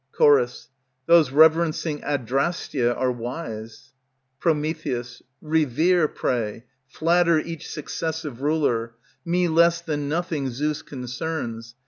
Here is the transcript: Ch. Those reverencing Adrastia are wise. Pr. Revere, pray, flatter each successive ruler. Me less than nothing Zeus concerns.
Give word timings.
Ch. 0.19 0.23
Those 1.05 1.29
reverencing 1.31 2.01
Adrastia 2.01 2.95
are 2.97 3.11
wise. 3.11 3.91
Pr. 4.39 4.49
Revere, 5.41 6.07
pray, 6.07 6.63
flatter 6.87 7.37
each 7.39 7.67
successive 7.69 8.41
ruler. 8.41 8.95
Me 9.23 9.47
less 9.47 9.79
than 9.79 10.09
nothing 10.09 10.49
Zeus 10.49 10.81
concerns. 10.81 11.75